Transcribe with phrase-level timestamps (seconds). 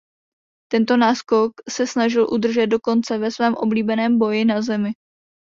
[0.71, 4.91] Tento náskok se snažil udržet do konce ve svém oblíbeném boji na zemi.